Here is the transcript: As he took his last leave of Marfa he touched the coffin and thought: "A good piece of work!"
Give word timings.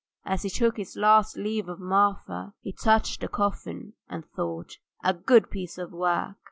As 0.25 0.41
he 0.41 0.49
took 0.49 0.77
his 0.77 0.97
last 0.97 1.37
leave 1.37 1.69
of 1.69 1.79
Marfa 1.79 2.55
he 2.61 2.73
touched 2.73 3.21
the 3.21 3.27
coffin 3.27 3.93
and 4.09 4.25
thought: 4.35 4.77
"A 5.03 5.13
good 5.13 5.51
piece 5.51 5.77
of 5.77 5.91
work!" 5.91 6.37